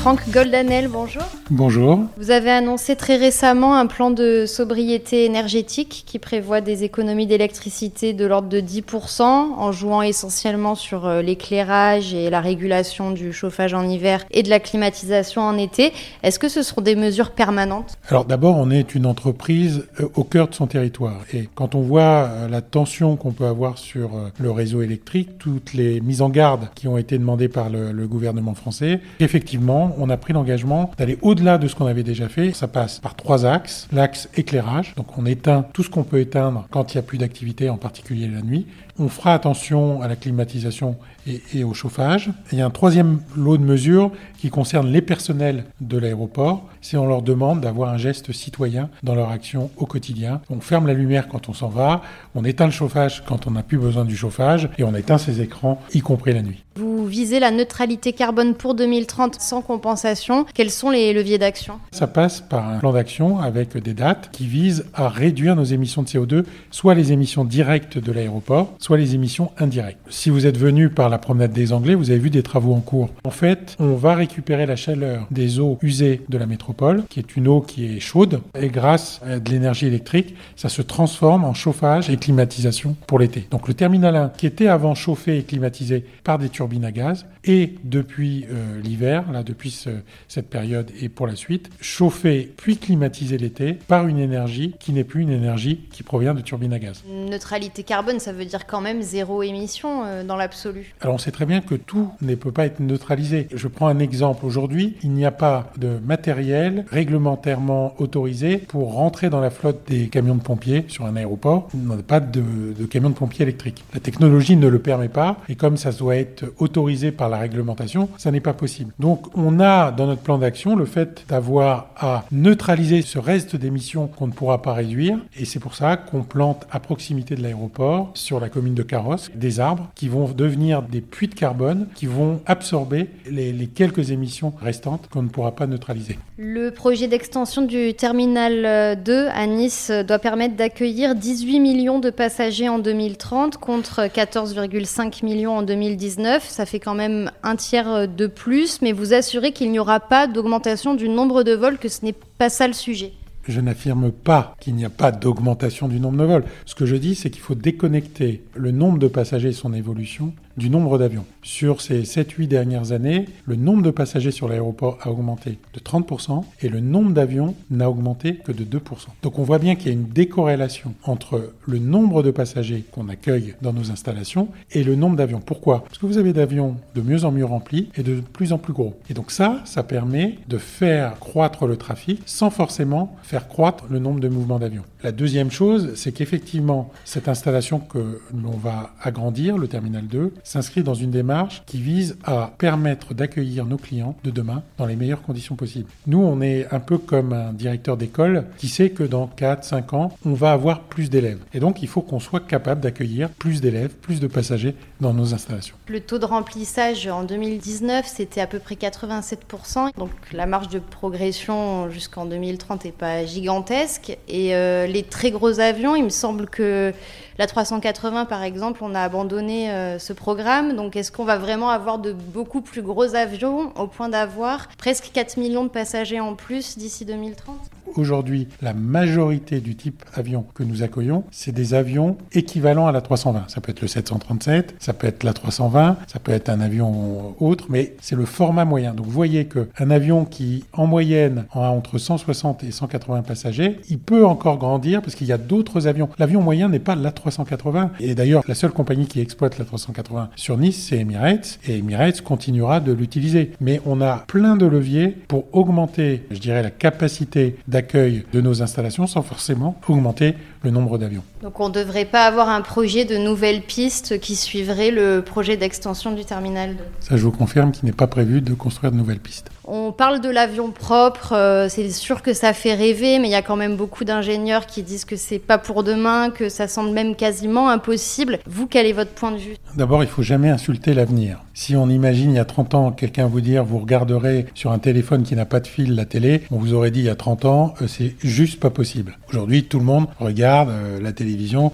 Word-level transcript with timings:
Franck 0.00 0.30
Goldanel, 0.30 0.88
bonjour. 0.88 1.22
Bonjour. 1.50 2.00
Vous 2.16 2.30
avez 2.30 2.50
annoncé 2.50 2.96
très 2.96 3.18
récemment 3.18 3.76
un 3.76 3.86
plan 3.86 4.10
de 4.10 4.46
sobriété 4.46 5.26
énergétique 5.26 6.04
qui 6.06 6.18
prévoit 6.18 6.62
des 6.62 6.84
économies 6.84 7.26
d'électricité 7.26 8.14
de 8.14 8.24
l'ordre 8.24 8.48
de 8.48 8.60
10% 8.60 9.20
en 9.22 9.72
jouant 9.72 10.00
essentiellement 10.00 10.74
sur 10.74 11.04
euh, 11.04 11.20
l'éclairage 11.20 12.14
et 12.14 12.30
la 12.30 12.40
régulation 12.40 13.10
du 13.10 13.34
chauffage 13.34 13.74
en 13.74 13.86
hiver 13.86 14.24
et 14.30 14.42
de 14.42 14.48
la 14.48 14.58
climatisation 14.58 15.42
en 15.42 15.58
été. 15.58 15.92
Est-ce 16.22 16.38
que 16.38 16.48
ce 16.48 16.62
seront 16.62 16.80
des 16.80 16.96
mesures 16.96 17.32
permanentes? 17.32 17.92
Alors 18.08 18.24
d'abord, 18.24 18.56
on 18.56 18.70
est 18.70 18.94
une 18.94 19.04
entreprise 19.04 19.86
euh, 20.00 20.08
au 20.14 20.24
cœur 20.24 20.48
de 20.48 20.54
son 20.54 20.66
territoire 20.66 21.20
et 21.34 21.50
quand 21.54 21.74
on 21.74 21.82
voit 21.82 22.00
euh, 22.30 22.48
la 22.48 22.62
tension 22.62 23.16
qu'on 23.16 23.32
peut 23.32 23.44
avoir 23.44 23.76
sur 23.76 24.12
le 24.38 24.50
réseau 24.50 24.80
électrique, 24.80 25.36
toutes 25.38 25.74
les 25.74 26.00
mises 26.00 26.22
en 26.22 26.30
garde 26.30 26.70
qui 26.74 26.88
ont 26.88 26.96
été 26.96 27.18
demandées 27.18 27.48
par 27.48 27.68
le, 27.68 27.92
le 27.92 28.08
gouvernement 28.08 28.54
français, 28.54 29.00
effectivement, 29.18 29.89
on 29.98 30.10
a 30.10 30.16
pris 30.16 30.32
l'engagement 30.32 30.90
d'aller 30.98 31.18
au-delà 31.22 31.58
de 31.58 31.68
ce 31.68 31.74
qu'on 31.74 31.86
avait 31.86 32.02
déjà 32.02 32.28
fait. 32.28 32.52
Ça 32.52 32.68
passe 32.68 32.98
par 32.98 33.14
trois 33.14 33.46
axes. 33.46 33.88
L'axe 33.92 34.28
éclairage, 34.36 34.94
donc 34.96 35.18
on 35.18 35.26
éteint 35.26 35.66
tout 35.72 35.82
ce 35.82 35.90
qu'on 35.90 36.04
peut 36.04 36.20
éteindre 36.20 36.66
quand 36.70 36.92
il 36.92 36.96
n'y 36.96 37.00
a 37.00 37.02
plus 37.02 37.18
d'activité, 37.18 37.70
en 37.70 37.76
particulier 37.76 38.28
la 38.28 38.42
nuit. 38.42 38.66
On 38.98 39.08
fera 39.08 39.32
attention 39.32 40.02
à 40.02 40.08
la 40.08 40.16
climatisation 40.16 40.96
et, 41.26 41.64
au 41.64 41.74
chauffage. 41.74 42.30
il 42.52 42.58
y 42.58 42.62
a 42.62 42.66
un 42.66 42.70
troisième 42.70 43.20
lot 43.36 43.56
de 43.56 43.62
mesures 43.62 44.10
qui 44.38 44.50
concerne 44.50 44.88
les 44.88 45.02
personnels 45.02 45.64
de 45.80 45.98
l'aéroport. 45.98 46.66
C'est 46.80 46.96
on 46.96 47.06
leur 47.06 47.22
demande 47.22 47.60
d'avoir 47.60 47.90
un 47.90 47.98
geste 47.98 48.32
citoyen 48.32 48.88
dans 49.02 49.14
leur 49.14 49.30
action 49.30 49.70
au 49.76 49.86
quotidien. 49.86 50.40
On 50.50 50.60
ferme 50.60 50.86
la 50.86 50.94
lumière 50.94 51.28
quand 51.28 51.48
on 51.48 51.52
s'en 51.52 51.68
va, 51.68 52.02
on 52.34 52.44
éteint 52.44 52.66
le 52.66 52.72
chauffage 52.72 53.22
quand 53.26 53.46
on 53.46 53.52
n'a 53.52 53.62
plus 53.62 53.78
besoin 53.78 54.04
du 54.04 54.16
chauffage 54.16 54.68
et 54.78 54.84
on 54.84 54.94
éteint 54.94 55.18
ses 55.18 55.40
écrans, 55.40 55.80
y 55.94 56.00
compris 56.00 56.32
la 56.32 56.42
nuit. 56.42 56.64
Visez 57.10 57.40
la 57.40 57.50
neutralité 57.50 58.12
carbone 58.12 58.54
pour 58.54 58.74
2030 58.74 59.40
sans 59.40 59.60
compensation. 59.62 60.46
Quels 60.54 60.70
sont 60.70 60.90
les 60.90 61.12
leviers 61.12 61.38
d'action? 61.38 61.74
Ça 61.90 62.06
passe 62.06 62.40
par 62.40 62.68
un 62.68 62.78
plan 62.78 62.92
d'action 62.92 63.40
avec 63.40 63.76
des 63.76 63.94
dates 63.94 64.30
qui 64.32 64.46
visent 64.46 64.86
à 64.94 65.08
réduire 65.08 65.56
nos 65.56 65.64
émissions 65.64 66.02
de 66.02 66.08
CO2, 66.08 66.44
soit 66.70 66.94
les 66.94 67.12
émissions 67.12 67.44
directes 67.44 67.98
de 67.98 68.12
l'aéroport, 68.12 68.74
soit 68.78 68.96
les 68.96 69.14
émissions 69.14 69.50
indirectes. 69.58 69.98
Si 70.08 70.30
vous 70.30 70.46
êtes 70.46 70.56
venu 70.56 70.88
par 70.88 71.08
la 71.08 71.18
promenade 71.18 71.52
des 71.52 71.72
Anglais, 71.72 71.96
vous 71.96 72.10
avez 72.10 72.20
vu 72.20 72.30
des 72.30 72.44
travaux 72.44 72.74
en 72.74 72.80
cours. 72.80 73.10
En 73.24 73.30
fait, 73.30 73.74
on 73.80 73.94
va 73.94 74.14
récupérer 74.14 74.66
la 74.66 74.76
chaleur 74.76 75.26
des 75.32 75.58
eaux 75.58 75.78
usées 75.82 76.22
de 76.28 76.38
la 76.38 76.46
métropole, 76.46 77.02
qui 77.10 77.18
est 77.18 77.36
une 77.36 77.48
eau 77.48 77.60
qui 77.60 77.86
est 77.86 78.00
chaude, 78.00 78.40
et 78.58 78.68
grâce 78.68 79.20
à 79.26 79.40
de 79.40 79.50
l'énergie 79.50 79.86
électrique, 79.86 80.36
ça 80.54 80.68
se 80.68 80.82
transforme 80.82 81.44
en 81.44 81.54
chauffage 81.54 82.08
et 82.08 82.16
climatisation 82.16 82.94
pour 83.08 83.18
l'été. 83.18 83.48
Donc 83.50 83.66
le 83.66 83.74
terminal 83.74 84.14
1, 84.14 84.28
qui 84.36 84.46
était 84.46 84.68
avant 84.68 84.94
chauffé 84.94 85.38
et 85.38 85.42
climatisé 85.42 86.04
par 86.22 86.38
des 86.38 86.48
turbines 86.48 86.84
à 86.84 86.92
gaz, 86.92 86.99
et 87.44 87.74
depuis 87.84 88.46
euh, 88.50 88.80
l'hiver, 88.80 89.30
là 89.32 89.42
depuis 89.42 89.86
cette 90.28 90.50
période 90.50 90.90
et 91.00 91.08
pour 91.08 91.26
la 91.26 91.36
suite, 91.36 91.70
chauffé 91.80 92.52
puis 92.56 92.76
climatisé 92.76 93.38
l'été 93.38 93.74
par 93.74 94.06
une 94.06 94.18
énergie 94.18 94.74
qui 94.78 94.92
n'est 94.92 95.04
plus 95.04 95.22
une 95.22 95.30
énergie 95.30 95.80
qui 95.90 96.02
provient 96.02 96.34
de 96.34 96.40
turbines 96.40 96.72
à 96.72 96.78
gaz. 96.78 97.02
Neutralité 97.08 97.82
carbone, 97.82 98.20
ça 98.20 98.32
veut 98.32 98.44
dire 98.44 98.66
quand 98.66 98.80
même 98.80 99.02
zéro 99.02 99.42
émission 99.42 100.04
euh, 100.04 100.24
dans 100.24 100.36
l'absolu. 100.36 100.94
Alors 101.00 101.14
on 101.14 101.18
sait 101.18 101.30
très 101.30 101.46
bien 101.46 101.60
que 101.60 101.74
tout 101.74 102.10
ne 102.20 102.34
peut 102.34 102.52
pas 102.52 102.66
être 102.66 102.80
neutralisé. 102.80 103.48
Je 103.54 103.68
prends 103.68 103.88
un 103.88 103.98
exemple. 103.98 104.44
Aujourd'hui, 104.44 104.96
il 105.02 105.12
n'y 105.12 105.24
a 105.24 105.30
pas 105.30 105.72
de 105.78 105.98
matériel 106.04 106.84
réglementairement 106.90 107.94
autorisé 107.98 108.58
pour 108.58 108.94
rentrer 108.94 109.30
dans 109.30 109.40
la 109.40 109.50
flotte 109.50 109.88
des 109.88 110.08
camions 110.08 110.34
de 110.34 110.42
pompiers 110.42 110.84
sur 110.88 111.06
un 111.06 111.16
aéroport. 111.16 111.68
Il 111.74 111.80
n'y 111.80 111.94
a 111.94 111.96
pas 111.98 112.20
de, 112.20 112.42
de 112.78 112.84
camions 112.86 113.10
de 113.10 113.14
pompiers 113.14 113.42
électriques. 113.42 113.84
La 113.94 114.00
technologie 114.00 114.56
ne 114.56 114.68
le 114.68 114.78
permet 114.78 115.08
pas 115.08 115.38
et 115.48 115.54
comme 115.54 115.76
ça 115.76 115.92
doit 115.92 116.16
être 116.16 116.44
autorisé 116.58 116.89
par 117.16 117.28
la 117.28 117.38
réglementation, 117.38 118.08
ça 118.18 118.30
n'est 118.30 118.40
pas 118.40 118.52
possible. 118.52 118.92
Donc 118.98 119.26
on 119.36 119.60
a 119.60 119.92
dans 119.92 120.06
notre 120.06 120.22
plan 120.22 120.38
d'action 120.38 120.74
le 120.74 120.84
fait 120.84 121.24
d'avoir 121.28 121.90
à 121.96 122.24
neutraliser 122.32 123.02
ce 123.02 123.18
reste 123.18 123.56
d'émissions 123.56 124.08
qu'on 124.08 124.26
ne 124.26 124.32
pourra 124.32 124.60
pas 124.60 124.72
réduire 124.72 125.18
et 125.38 125.44
c'est 125.44 125.60
pour 125.60 125.74
ça 125.74 125.96
qu'on 125.96 126.22
plante 126.22 126.66
à 126.70 126.80
proximité 126.80 127.34
de 127.36 127.42
l'aéroport 127.42 128.10
sur 128.14 128.40
la 128.40 128.48
commune 128.48 128.74
de 128.74 128.82
Carrosse 128.82 129.30
des 129.34 129.60
arbres 129.60 129.88
qui 129.94 130.08
vont 130.08 130.28
devenir 130.28 130.82
des 130.82 131.00
puits 131.00 131.28
de 131.28 131.34
carbone 131.34 131.86
qui 131.94 132.06
vont 132.06 132.40
absorber 132.46 133.08
les, 133.30 133.52
les 133.52 133.66
quelques 133.66 134.10
émissions 134.10 134.52
restantes 134.60 135.08
qu'on 135.08 135.22
ne 135.22 135.28
pourra 135.28 135.52
pas 135.52 135.66
neutraliser. 135.66 136.18
Le 136.36 136.70
projet 136.70 137.06
d'extension 137.06 137.62
du 137.62 137.94
terminal 137.94 139.00
2 139.02 139.28
à 139.28 139.46
Nice 139.46 139.90
doit 139.90 140.18
permettre 140.18 140.56
d'accueillir 140.56 141.14
18 141.14 141.60
millions 141.60 142.00
de 142.00 142.10
passagers 142.10 142.68
en 142.68 142.78
2030 142.78 143.58
contre 143.58 144.02
14,5 144.02 145.24
millions 145.24 145.56
en 145.56 145.62
2019. 145.62 146.48
Ça 146.48 146.66
quand 146.78 146.94
même 146.94 147.30
un 147.42 147.56
tiers 147.56 148.06
de 148.06 148.26
plus, 148.26 148.80
mais 148.82 148.92
vous 148.92 149.12
assurez 149.12 149.52
qu'il 149.52 149.72
n'y 149.72 149.78
aura 149.78 150.00
pas 150.00 150.26
d'augmentation 150.26 150.94
du 150.94 151.08
nombre 151.08 151.42
de 151.42 151.52
vols, 151.52 151.78
que 151.78 151.88
ce 151.88 152.04
n'est 152.04 152.14
pas 152.38 152.50
ça 152.50 152.66
le 152.68 152.74
sujet. 152.74 153.12
Je 153.48 153.60
n'affirme 153.60 154.12
pas 154.12 154.54
qu'il 154.60 154.74
n'y 154.74 154.84
a 154.84 154.90
pas 154.90 155.12
d'augmentation 155.12 155.88
du 155.88 155.98
nombre 155.98 156.18
de 156.18 156.24
vols. 156.24 156.44
Ce 156.66 156.74
que 156.74 156.86
je 156.86 156.96
dis, 156.96 157.14
c'est 157.14 157.30
qu'il 157.30 157.42
faut 157.42 157.54
déconnecter 157.54 158.42
le 158.54 158.70
nombre 158.70 158.98
de 158.98 159.08
passagers 159.08 159.48
et 159.48 159.52
son 159.52 159.72
évolution 159.72 160.34
du 160.56 160.70
nombre 160.70 160.98
d'avions. 160.98 161.24
Sur 161.42 161.80
ces 161.80 162.02
7-8 162.02 162.48
dernières 162.48 162.92
années, 162.92 163.26
le 163.46 163.56
nombre 163.56 163.82
de 163.82 163.90
passagers 163.90 164.30
sur 164.30 164.48
l'aéroport 164.48 164.98
a 165.02 165.10
augmenté 165.10 165.58
de 165.74 165.80
30% 165.80 166.44
et 166.62 166.68
le 166.68 166.80
nombre 166.80 167.12
d'avions 167.12 167.54
n'a 167.70 167.90
augmenté 167.90 168.36
que 168.36 168.52
de 168.52 168.64
2%. 168.64 168.80
Donc 169.22 169.38
on 169.38 169.42
voit 169.42 169.58
bien 169.58 169.74
qu'il 169.74 169.86
y 169.86 169.90
a 169.90 169.92
une 169.92 170.08
décorrélation 170.08 170.94
entre 171.04 171.52
le 171.66 171.78
nombre 171.78 172.22
de 172.22 172.30
passagers 172.30 172.84
qu'on 172.90 173.08
accueille 173.08 173.54
dans 173.62 173.72
nos 173.72 173.90
installations 173.90 174.48
et 174.72 174.84
le 174.84 174.96
nombre 174.96 175.16
d'avions. 175.16 175.40
Pourquoi? 175.40 175.84
Parce 175.84 175.98
que 175.98 176.06
vous 176.06 176.18
avez 176.18 176.32
d'avions 176.32 176.76
de 176.94 177.00
mieux 177.00 177.24
en 177.24 177.32
mieux 177.32 177.44
remplis 177.44 177.88
et 177.96 178.02
de 178.02 178.20
plus 178.20 178.52
en 178.52 178.58
plus 178.58 178.72
gros. 178.72 178.98
Et 179.08 179.14
donc 179.14 179.30
ça, 179.30 179.62
ça 179.64 179.82
permet 179.82 180.38
de 180.48 180.58
faire 180.58 181.18
croître 181.18 181.66
le 181.66 181.76
trafic 181.76 182.22
sans 182.26 182.50
forcément 182.50 183.16
faire 183.22 183.48
croître 183.48 183.84
le 183.88 183.98
nombre 183.98 184.20
de 184.20 184.28
mouvements 184.28 184.58
d'avions. 184.58 184.84
La 185.02 185.12
deuxième 185.12 185.50
chose, 185.50 185.92
c'est 185.94 186.12
qu'effectivement, 186.12 186.90
cette 187.04 187.28
installation 187.28 187.78
que 187.78 188.20
l'on 188.34 188.56
va 188.56 188.92
agrandir, 189.00 189.56
le 189.56 189.66
terminal 189.66 190.06
2, 190.06 190.34
s'inscrit 190.50 190.82
dans 190.82 190.94
une 190.94 191.12
démarche 191.12 191.62
qui 191.64 191.80
vise 191.80 192.16
à 192.24 192.52
permettre 192.58 193.14
d'accueillir 193.14 193.66
nos 193.66 193.76
clients 193.76 194.16
de 194.24 194.32
demain 194.32 194.64
dans 194.78 194.86
les 194.86 194.96
meilleures 194.96 195.22
conditions 195.22 195.54
possibles. 195.54 195.88
Nous, 196.08 196.18
on 196.18 196.40
est 196.40 196.66
un 196.72 196.80
peu 196.80 196.98
comme 196.98 197.32
un 197.32 197.52
directeur 197.52 197.96
d'école 197.96 198.46
qui 198.58 198.66
sait 198.66 198.90
que 198.90 199.04
dans 199.04 199.30
4-5 199.38 199.94
ans, 199.94 200.12
on 200.26 200.32
va 200.32 200.50
avoir 200.50 200.80
plus 200.80 201.08
d'élèves. 201.08 201.38
Et 201.54 201.60
donc, 201.60 201.82
il 201.82 201.88
faut 201.88 202.02
qu'on 202.02 202.18
soit 202.18 202.40
capable 202.40 202.80
d'accueillir 202.80 203.30
plus 203.30 203.60
d'élèves, 203.60 203.90
plus 203.90 204.18
de 204.18 204.26
passagers 204.26 204.74
dans 205.00 205.14
nos 205.14 205.34
installations. 205.34 205.76
Le 205.86 206.00
taux 206.00 206.18
de 206.18 206.24
remplissage 206.24 207.06
en 207.06 207.22
2019, 207.22 208.04
c'était 208.08 208.40
à 208.40 208.48
peu 208.48 208.58
près 208.58 208.74
87%. 208.74 209.96
Donc, 209.96 210.10
la 210.32 210.46
marge 210.46 210.68
de 210.68 210.80
progression 210.80 211.90
jusqu'en 211.90 212.26
2030 212.26 212.86
n'est 212.86 212.90
pas 212.90 213.24
gigantesque. 213.24 214.18
Et 214.26 214.56
euh, 214.56 214.88
les 214.88 215.04
très 215.04 215.30
gros 215.30 215.60
avions, 215.60 215.94
il 215.94 216.02
me 216.02 216.08
semble 216.08 216.48
que 216.48 216.92
la 217.38 217.46
380, 217.46 218.26
par 218.26 218.42
exemple, 218.42 218.80
on 218.82 218.94
a 218.94 219.00
abandonné 219.00 219.70
euh, 219.70 219.98
ce 219.98 220.12
Donc, 220.34 220.96
est-ce 220.96 221.12
qu'on 221.12 221.24
va 221.24 221.38
vraiment 221.38 221.70
avoir 221.70 221.98
de 221.98 222.12
beaucoup 222.12 222.60
plus 222.60 222.82
gros 222.82 223.14
avions 223.14 223.72
au 223.76 223.86
point 223.86 224.08
d'avoir 224.08 224.68
presque 224.78 225.10
4 225.12 225.36
millions 225.38 225.64
de 225.64 225.68
passagers 225.68 226.20
en 226.20 226.34
plus 226.34 226.78
d'ici 226.78 227.04
2030 227.04 227.56
Aujourd'hui, 227.96 228.48
la 228.62 228.72
majorité 228.72 229.60
du 229.60 229.74
type 229.74 230.04
avion 230.14 230.44
que 230.54 230.62
nous 230.62 230.82
accueillons, 230.82 231.24
c'est 231.30 231.52
des 231.52 231.74
avions 231.74 232.16
équivalents 232.32 232.86
à 232.86 232.92
la 232.92 233.00
320. 233.00 233.44
Ça 233.48 233.60
peut 233.60 233.70
être 233.70 233.80
le 233.80 233.88
737, 233.88 234.76
ça 234.78 234.92
peut 234.92 235.06
être 235.06 235.24
la 235.24 235.32
320, 235.32 235.96
ça 236.06 236.18
peut 236.18 236.32
être 236.32 236.48
un 236.48 236.60
avion 236.60 237.34
autre, 237.40 237.66
mais 237.68 237.94
c'est 238.00 238.16
le 238.16 238.24
format 238.24 238.64
moyen. 238.64 238.94
Donc 238.94 239.06
vous 239.06 239.12
voyez 239.12 239.46
qu'un 239.46 239.90
avion 239.90 240.24
qui, 240.24 240.64
en 240.72 240.86
moyenne, 240.86 241.46
a 241.52 241.70
entre 241.70 241.98
160 241.98 242.64
et 242.64 242.70
180 242.70 243.22
passagers, 243.22 243.78
il 243.88 243.98
peut 243.98 244.24
encore 244.24 244.58
grandir 244.58 245.02
parce 245.02 245.14
qu'il 245.14 245.26
y 245.26 245.32
a 245.32 245.38
d'autres 245.38 245.86
avions. 245.86 246.08
L'avion 246.18 246.42
moyen 246.42 246.68
n'est 246.68 246.78
pas 246.78 246.94
la 246.94 247.12
380. 247.12 247.92
Et 248.00 248.14
d'ailleurs, 248.14 248.42
la 248.46 248.54
seule 248.54 248.72
compagnie 248.72 249.06
qui 249.06 249.20
exploite 249.20 249.58
la 249.58 249.64
380 249.64 250.30
sur 250.36 250.56
Nice, 250.56 250.86
c'est 250.88 250.98
Emirates. 250.98 251.58
Et 251.66 251.78
Emirates 251.78 252.20
continuera 252.22 252.80
de 252.80 252.92
l'utiliser. 252.92 253.52
Mais 253.60 253.80
on 253.86 254.00
a 254.00 254.24
plein 254.26 254.56
de 254.56 254.66
leviers 254.66 255.08
pour 255.08 255.44
augmenter, 255.52 256.22
je 256.30 256.38
dirais, 256.38 256.62
la 256.62 256.70
capacité 256.70 257.56
d'accueil 257.70 258.18
accueil 258.20 258.24
de 258.32 258.40
nos 258.40 258.62
installations 258.62 259.06
sans 259.06 259.22
forcément 259.22 259.80
augmenter 259.88 260.34
le 260.62 260.70
nombre 260.70 260.98
d'avions. 260.98 261.24
Donc 261.42 261.58
on 261.58 261.68
ne 261.70 261.74
devrait 261.74 262.04
pas 262.04 262.26
avoir 262.26 262.50
un 262.50 262.60
projet 262.60 263.06
de 263.06 263.16
nouvelles 263.16 263.62
pistes 263.62 264.20
qui 264.20 264.36
suivrait 264.36 264.90
le 264.90 265.22
projet 265.22 265.56
d'extension 265.56 266.12
du 266.12 266.26
terminal 266.26 266.76
2 266.76 266.84
Ça, 267.00 267.16
je 267.16 267.22
vous 267.22 267.32
confirme 267.32 267.72
qu'il 267.72 267.86
n'est 267.86 267.92
pas 267.92 268.06
prévu 268.06 268.42
de 268.42 268.52
construire 268.52 268.92
de 268.92 268.98
nouvelles 268.98 269.20
pistes. 269.20 269.50
On 269.64 269.92
parle 269.92 270.20
de 270.20 270.28
l'avion 270.28 270.70
propre, 270.70 271.32
euh, 271.32 271.68
c'est 271.68 271.88
sûr 271.90 272.22
que 272.22 272.34
ça 272.34 272.52
fait 272.52 272.74
rêver, 272.74 273.18
mais 273.20 273.28
il 273.28 273.30
y 273.30 273.36
a 273.36 273.42
quand 273.42 273.56
même 273.56 273.76
beaucoup 273.76 274.04
d'ingénieurs 274.04 274.66
qui 274.66 274.82
disent 274.82 275.04
que 275.04 275.16
c'est 275.16 275.38
pas 275.38 275.58
pour 275.58 275.84
demain, 275.84 276.30
que 276.30 276.48
ça 276.48 276.66
semble 276.66 276.90
même 276.90 277.14
quasiment 277.14 277.70
impossible. 277.70 278.40
Vous, 278.46 278.66
quel 278.66 278.86
est 278.86 278.92
votre 278.92 279.12
point 279.12 279.30
de 279.30 279.38
vue? 279.38 279.56
D'abord, 279.76 280.02
il 280.02 280.08
faut 280.08 280.22
jamais 280.22 280.50
insulter 280.50 280.92
l'avenir. 280.92 281.38
Si 281.54 281.76
on 281.76 281.88
imagine 281.88 282.30
il 282.30 282.36
y 282.36 282.40
a 282.40 282.44
30 282.44 282.74
ans 282.74 282.90
quelqu'un 282.90 283.26
vous 283.26 283.40
dire 283.40 283.64
vous 283.64 283.78
regarderez 283.78 284.46
sur 284.54 284.72
un 284.72 284.78
téléphone 284.78 285.22
qui 285.22 285.36
n'a 285.36 285.44
pas 285.44 285.60
de 285.60 285.66
fil 285.66 285.94
la 285.94 286.04
télé, 286.04 286.42
on 286.50 286.56
vous 286.56 286.74
aurait 286.74 286.90
dit 286.90 287.00
il 287.00 287.06
y 287.06 287.10
a 287.10 287.14
30 287.14 287.44
ans 287.44 287.74
euh, 287.82 287.86
c'est 287.86 288.14
juste 288.24 288.58
pas 288.58 288.70
possible. 288.70 289.18
Aujourd'hui, 289.28 289.64
tout 289.64 289.78
le 289.78 289.84
monde 289.84 290.06
regarde 290.18 290.70
euh, 290.70 291.00
la 291.00 291.12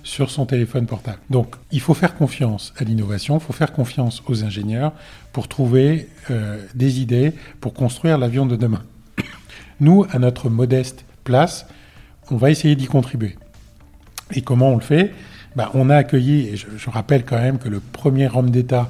sur 0.03 0.31
son 0.31 0.47
téléphone 0.47 0.87
portable. 0.87 1.19
Donc 1.31 1.55
il 1.73 1.81
faut 1.81 1.95
faire 1.95 2.15
confiance 2.15 2.73
à 2.79 2.85
l'innovation, 2.85 3.39
il 3.39 3.41
faut 3.41 3.53
faire 3.53 3.73
confiance 3.73 4.23
aux 4.27 4.45
ingénieurs 4.45 4.93
pour 5.33 5.49
trouver 5.49 6.09
euh, 6.31 6.63
des 6.75 7.01
idées 7.01 7.33
pour 7.61 7.75
construire 7.75 8.19
l'avion 8.19 8.47
de 8.47 8.57
demain. 8.57 8.83
Nous, 9.81 10.07
à 10.11 10.19
notre 10.19 10.49
modeste 10.49 11.05
place, 11.25 11.67
on 12.31 12.37
va 12.37 12.51
essayer 12.51 12.77
d'y 12.77 12.87
contribuer. 12.87 13.37
Et 14.33 14.43
comment 14.43 14.71
on 14.71 14.77
le 14.77 14.83
fait? 14.83 15.13
Bah, 15.55 15.71
On 15.75 15.91
a 15.91 15.97
accueilli, 15.97 16.49
et 16.49 16.57
je, 16.57 16.91
rappelle 16.91 17.25
quand 17.25 17.39
même 17.39 17.59
que 17.59 17.69
le 17.69 17.81
premier 17.81 18.29
homme 18.35 18.51
d'État 18.51 18.89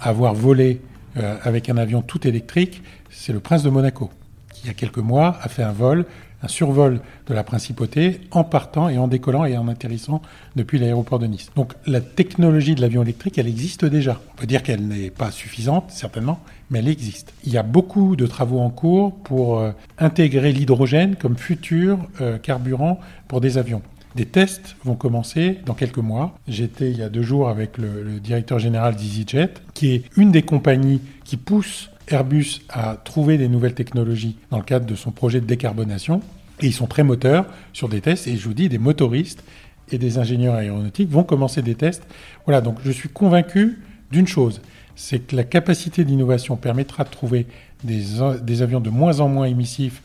à 0.00 0.10
avoir 0.10 0.34
volé 0.34 0.80
euh, 1.16 1.36
avec 1.42 1.68
un 1.68 1.76
avion 1.76 2.02
tout 2.02 2.26
électrique, 2.26 2.82
c'est 3.10 3.32
le 3.32 3.40
prince 3.40 3.62
de 3.62 3.70
Monaco, 3.70 4.10
qui 4.52 4.62
il 4.64 4.66
y 4.66 4.70
a 4.70 4.74
quelques 4.74 4.98
mois 4.98 5.38
a 5.42 5.48
fait 5.48 5.62
un 5.62 5.72
vol 5.72 6.04
un 6.44 6.48
survol 6.48 7.00
de 7.26 7.34
la 7.34 7.42
principauté 7.42 8.20
en 8.30 8.44
partant 8.44 8.88
et 8.88 8.98
en 8.98 9.08
décollant 9.08 9.44
et 9.46 9.56
en 9.56 9.66
atterrissant 9.68 10.20
depuis 10.56 10.78
l'aéroport 10.78 11.18
de 11.18 11.26
Nice. 11.26 11.50
Donc 11.56 11.72
la 11.86 12.00
technologie 12.00 12.74
de 12.74 12.80
l'avion 12.80 13.02
électrique, 13.02 13.38
elle 13.38 13.48
existe 13.48 13.84
déjà. 13.84 14.20
On 14.34 14.40
peut 14.40 14.46
dire 14.46 14.62
qu'elle 14.62 14.86
n'est 14.86 15.10
pas 15.10 15.30
suffisante, 15.30 15.90
certainement, 15.90 16.40
mais 16.70 16.80
elle 16.80 16.88
existe. 16.88 17.32
Il 17.44 17.52
y 17.52 17.58
a 17.58 17.62
beaucoup 17.62 18.14
de 18.14 18.26
travaux 18.26 18.60
en 18.60 18.70
cours 18.70 19.14
pour 19.14 19.58
euh, 19.58 19.72
intégrer 19.98 20.52
l'hydrogène 20.52 21.16
comme 21.16 21.36
futur 21.36 21.98
euh, 22.20 22.38
carburant 22.38 23.00
pour 23.26 23.40
des 23.40 23.56
avions. 23.56 23.82
Des 24.14 24.26
tests 24.26 24.76
vont 24.84 24.94
commencer 24.94 25.58
dans 25.66 25.74
quelques 25.74 25.98
mois. 25.98 26.38
J'étais 26.46 26.90
il 26.90 26.98
y 26.98 27.02
a 27.02 27.08
deux 27.08 27.22
jours 27.22 27.48
avec 27.48 27.78
le, 27.78 28.02
le 28.02 28.20
directeur 28.20 28.60
général 28.60 28.94
d'EasyJet, 28.94 29.54
qui 29.72 29.92
est 29.92 30.04
une 30.16 30.30
des 30.30 30.42
compagnies 30.42 31.00
qui 31.24 31.36
pousse 31.36 31.90
Airbus 32.08 32.62
a 32.68 32.96
trouvé 32.96 33.38
des 33.38 33.48
nouvelles 33.48 33.74
technologies 33.74 34.36
dans 34.50 34.58
le 34.58 34.64
cadre 34.64 34.86
de 34.86 34.94
son 34.94 35.10
projet 35.10 35.40
de 35.40 35.46
décarbonation. 35.46 36.20
Et 36.60 36.66
ils 36.66 36.72
sont 36.72 36.86
très 36.86 37.02
moteurs 37.02 37.46
sur 37.72 37.88
des 37.88 38.00
tests. 38.00 38.26
Et 38.26 38.36
je 38.36 38.44
vous 38.46 38.54
dis, 38.54 38.68
des 38.68 38.78
motoristes 38.78 39.42
et 39.90 39.98
des 39.98 40.18
ingénieurs 40.18 40.54
aéronautiques 40.54 41.10
vont 41.10 41.24
commencer 41.24 41.62
des 41.62 41.74
tests. 41.74 42.06
Voilà, 42.46 42.60
donc 42.60 42.78
je 42.84 42.90
suis 42.90 43.08
convaincu 43.08 43.78
d'une 44.10 44.26
chose, 44.26 44.60
c'est 44.96 45.20
que 45.20 45.36
la 45.36 45.44
capacité 45.44 46.04
d'innovation 46.04 46.56
permettra 46.56 47.04
de 47.04 47.10
trouver 47.10 47.46
des, 47.82 48.62
avions 48.62 48.80
de 48.80 48.90
moins 48.90 49.20
en 49.20 49.28
moins 49.28 49.46
émissifs. 49.46 50.02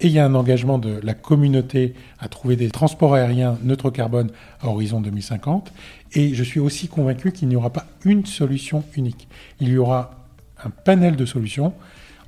Et 0.00 0.06
il 0.06 0.12
y 0.12 0.20
a 0.20 0.24
un 0.24 0.36
engagement 0.36 0.78
de 0.78 1.00
la 1.02 1.14
communauté 1.14 1.94
à 2.20 2.28
trouver 2.28 2.54
des 2.54 2.70
transports 2.70 3.14
aériens 3.14 3.58
neutres 3.64 3.90
carbone 3.90 4.30
à 4.60 4.68
horizon 4.68 5.00
2050. 5.00 5.72
Et 6.12 6.34
je 6.34 6.44
suis 6.44 6.60
aussi 6.60 6.86
convaincu 6.86 7.32
qu'il 7.32 7.48
n'y 7.48 7.56
aura 7.56 7.70
pas 7.70 7.86
une 8.04 8.24
solution 8.24 8.84
unique. 8.96 9.26
Il 9.60 9.68
y 9.70 9.76
aura 9.76 10.17
un 10.64 10.70
panel 10.70 11.16
de 11.16 11.24
solutions 11.24 11.72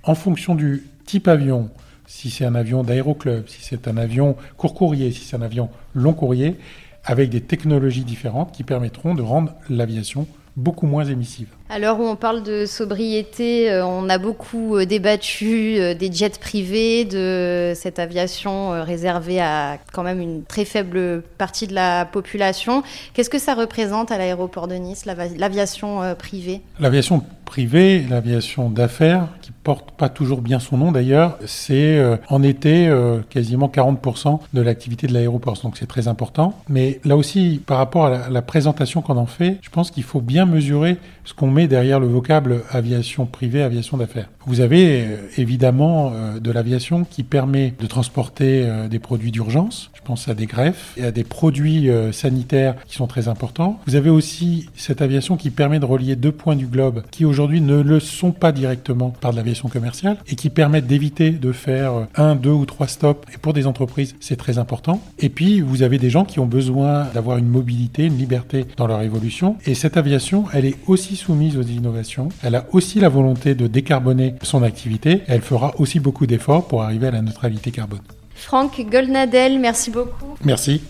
en 0.03 0.15
fonction 0.15 0.55
du 0.55 0.87
type 1.05 1.29
avion, 1.29 1.71
si 2.06 2.31
c'est 2.31 2.44
un 2.44 2.55
avion 2.55 2.82
d'aéroclub, 2.82 3.49
si 3.49 3.62
c'est 3.62 3.88
un 3.88 3.97
avion 3.97 4.37
court 4.56 4.75
courrier, 4.75 5.12
si 5.12 5.25
c'est 5.25 5.37
un 5.37 5.43
avion 5.43 5.69
long 5.94 6.12
courrier, 6.12 6.56
avec 7.05 7.31
des 7.31 7.41
technologies 7.41 8.05
différentes 8.05 8.53
qui 8.53 8.65
permettront 8.65 9.15
de 9.15 9.23
rendre 9.23 9.55
l'aviation 9.69 10.27
beaucoup 10.56 10.87
moins 10.87 11.05
émissive. 11.05 11.49
À 11.72 11.78
l'heure 11.78 12.00
où 12.00 12.02
on 12.02 12.17
parle 12.17 12.43
de 12.43 12.67
sobriété, 12.67 13.70
euh, 13.70 13.87
on 13.87 14.08
a 14.08 14.19
beaucoup 14.19 14.75
euh, 14.75 14.87
débattu 14.87 15.76
euh, 15.78 15.94
des 15.94 16.11
jets 16.11 16.31
privés, 16.40 17.05
de 17.05 17.75
cette 17.76 18.00
aviation 18.00 18.82
réservée 18.82 19.40
à 19.40 19.78
quand 19.93 20.02
même 20.02 20.20
une 20.20 20.43
très 20.43 20.64
faible 20.64 21.22
partie 21.38 21.69
de 21.69 21.75
la 21.75 22.06
population. 22.06 22.82
Qu'est-ce 23.14 23.31
que 23.31 23.38
ça 23.38 23.55
représente 23.55 24.11
à 24.11 24.19
l'aéroport 24.19 24.67
de 24.67 24.75
Nice, 24.75 25.06
l'aviation 25.06 26.00
privée? 26.19 26.61
L'aviation 26.81 27.22
privée, 27.44 28.05
l'aviation 28.08 28.69
d'affaires, 28.69 29.28
qui 29.40 29.52
porte 29.52 29.93
pas 29.93 30.08
toujours 30.08 30.40
bien 30.40 30.58
son 30.61 30.76
nom 30.76 30.93
d'ailleurs, 30.93 31.37
c'est 31.46 32.00
en 32.28 32.43
été 32.43 32.93
quasiment 33.28 33.67
40% 33.67 34.38
de 34.52 34.61
l'activité 34.61 35.06
de 35.08 35.12
l'aéroport. 35.12 35.58
Donc 35.62 35.76
c'est 35.76 35.87
très 35.87 36.06
important. 36.06 36.55
Mais 36.69 37.00
là 37.05 37.17
aussi, 37.17 37.61
par 37.67 37.78
rapport 37.78 38.06
à 38.06 38.11
la, 38.11 38.25
à 38.25 38.31
la 38.31 38.43
présentation 38.43 39.02
qu'on 39.02 39.17
en 39.17 39.26
fait, 39.26 39.58
je 39.62 39.70
pense 39.70 39.90
qu'il 39.90 40.05
faut 40.05 40.20
bien 40.20 40.46
mesurer 40.46 40.96
ce 41.25 41.34
qu'on 41.34 41.50
met 41.50 41.59
derrière 41.68 42.00
le 42.00 42.06
vocable 42.06 42.62
aviation 42.70 43.26
privée, 43.26 43.62
aviation 43.62 43.96
d'affaires. 43.96 44.28
Vous 44.46 44.60
avez 44.60 45.02
euh, 45.02 45.16
évidemment 45.36 46.12
euh, 46.14 46.40
de 46.40 46.50
l'aviation 46.50 47.04
qui 47.04 47.22
permet 47.22 47.74
de 47.78 47.86
transporter 47.86 48.64
euh, 48.64 48.88
des 48.88 48.98
produits 48.98 49.30
d'urgence. 49.30 49.90
Je 49.94 50.00
pense 50.02 50.28
à 50.28 50.34
des 50.34 50.46
greffes 50.46 50.94
et 50.96 51.04
à 51.04 51.12
des 51.12 51.24
produits 51.24 51.88
sanitaires 52.10 52.74
qui 52.86 52.96
sont 52.96 53.06
très 53.06 53.28
importants. 53.28 53.78
Vous 53.86 53.94
avez 53.94 54.10
aussi 54.10 54.68
cette 54.74 55.02
aviation 55.02 55.36
qui 55.36 55.50
permet 55.50 55.78
de 55.78 55.84
relier 55.84 56.16
deux 56.16 56.32
points 56.32 56.56
du 56.56 56.66
globe 56.66 57.02
qui 57.10 57.24
aujourd'hui 57.24 57.60
ne 57.60 57.80
le 57.80 58.00
sont 58.00 58.32
pas 58.32 58.50
directement 58.50 59.10
par 59.10 59.30
de 59.30 59.36
l'aviation 59.36 59.68
commerciale 59.68 60.16
et 60.26 60.34
qui 60.34 60.48
permettent 60.48 60.86
d'éviter 60.86 61.30
de 61.30 61.52
faire 61.52 62.08
un, 62.16 62.34
deux 62.34 62.50
ou 62.50 62.64
trois 62.64 62.88
stops. 62.88 63.28
Et 63.32 63.38
pour 63.38 63.52
des 63.52 63.66
entreprises, 63.66 64.16
c'est 64.20 64.36
très 64.36 64.58
important. 64.58 65.00
Et 65.18 65.28
puis, 65.28 65.60
vous 65.60 65.82
avez 65.82 65.98
des 65.98 66.10
gens 66.10 66.24
qui 66.24 66.40
ont 66.40 66.46
besoin 66.46 67.06
d'avoir 67.14 67.36
une 67.36 67.48
mobilité, 67.48 68.06
une 68.06 68.18
liberté 68.18 68.66
dans 68.76 68.86
leur 68.86 69.02
évolution. 69.02 69.56
Et 69.66 69.74
cette 69.74 69.96
aviation, 69.96 70.46
elle 70.52 70.64
est 70.64 70.76
aussi 70.86 71.14
soumise 71.50 71.56
aux 71.58 71.62
innovations. 71.70 72.29
Elle 72.43 72.55
a 72.55 72.67
aussi 72.73 73.00
la 73.00 73.08
volonté 73.08 73.55
de 73.55 73.67
décarboner 73.67 74.35
son 74.43 74.62
activité. 74.62 75.23
Elle 75.26 75.41
fera 75.43 75.75
aussi 75.79 76.00
beaucoup 76.00 76.26
d'efforts 76.26 76.67
pour 76.67 76.82
arriver 76.82 77.08
à 77.08 77.11
la 77.11 77.23
neutralité 77.23 77.70
carbone. 77.70 78.00
Franck 78.35 78.81
Goldnadel, 78.91 79.58
merci 79.58 79.91
beaucoup. 79.91 80.37
Merci. 80.44 80.81